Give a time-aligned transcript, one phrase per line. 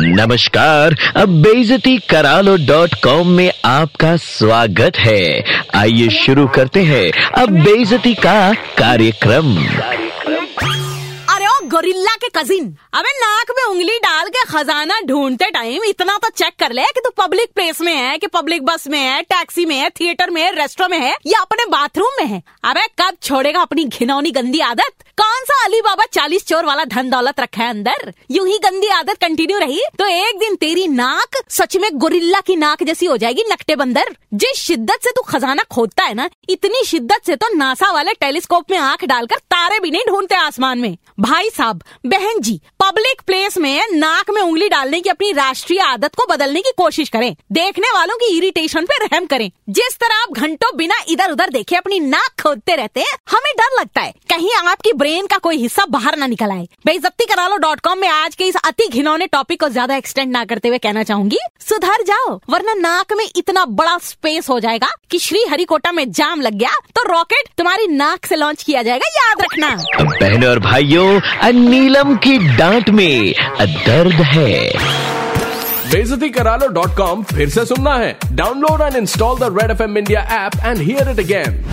[0.00, 5.22] नमस्कार, अब बेजती करालो डॉट कॉम में आपका स्वागत है।
[5.74, 9.56] आइए शुरू करते हैं अब बेजती का कार्यक्रम।
[11.28, 12.64] अरे ओ, गोरिल्ला के कजिन
[12.94, 17.00] अबे नाक में उंगली डाल के खजाना ढूंढते टाइम इतना तो चेक कर ले कि
[17.00, 20.40] तू पब्लिक प्लेस में है, कि पब्लिक बस में है टैक्सी में है थिएटर में
[20.42, 24.60] है रेस्टोरेंट में है, या अपने बाथरूम में है। अबे कब छोड़ेगा अपनी घिनौनी गंदी
[24.60, 25.04] आदत?
[25.18, 28.12] कौन सा अली बाबा चालीस चोर वाला धन दौलत रखा है अंदर?
[28.30, 32.56] यूँ ही गंदी आदत कंटिन्यू रही तो एक दिन तेरी नाक सच में गोरिल्ला की
[32.56, 36.84] नाक जैसी हो जाएगी, नकटे बंदर। जिस शिद्दत से तू खजाना खोदता है ना, इतनी
[36.86, 40.96] शिद्दत से तो नासा वाले टेलीस्कोप में आँख डालकर तारे भी नहीं ढूंढते आसमान में।
[41.20, 46.14] भाई साहब, बहन जी पब्लिक प्लेस में नाक में उंगली डालने की अपनी राष्ट्रीय आदत
[46.14, 50.32] को बदलने की कोशिश करें। देखने वालों की इरिटेशन पे रहम करें। जिस तरह आप
[50.32, 54.50] घंटों बिना इधर उधर देखे अपनी नाक खोदते रहते हैं, हमें डर लगता है। कहीं
[54.68, 58.08] आपकी ब्रेन का कोई हिस्सा बाहर ना निकल आए। बेजती करा लो डॉट कॉम में
[58.08, 62.02] आज के इस अति घिनौने टॉपिक को ज़्यादा एक्सटेंड ना करते हुए कहना चाहूँगी। सुधर
[62.06, 66.54] जाओ वरना नाक में इतना बड़ा स्पेस हो जाएगा कि श्री हरिकोटा में जाम लग
[66.54, 72.14] गया तो रॉकेट तुम्हारी नाक से लॉन्च किया जाएगा याद रखना। बहनों और भाइयों नीलम
[72.18, 74.62] की डांट में दर्द है।
[75.90, 79.82] बेजती करा लो डॉट कॉम फिर से सुनना है। Download and install the Red F
[79.82, 81.64] M India app and hear it again